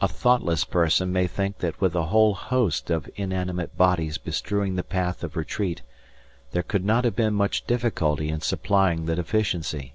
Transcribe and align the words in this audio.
A 0.00 0.08
thoughtless 0.08 0.64
person 0.64 1.12
may 1.12 1.28
think 1.28 1.58
that 1.58 1.80
with 1.80 1.94
a 1.94 2.06
whole 2.06 2.34
host 2.34 2.90
of 2.90 3.08
inanimate 3.14 3.76
bodies 3.78 4.18
bestrewing 4.18 4.74
the 4.74 4.82
path 4.82 5.22
of 5.22 5.36
retreat 5.36 5.82
there 6.50 6.64
could 6.64 6.84
not 6.84 7.04
have 7.04 7.14
been 7.14 7.34
much 7.34 7.64
difficulty 7.64 8.28
in 8.28 8.40
supplying 8.40 9.06
the 9.06 9.14
deficiency. 9.14 9.94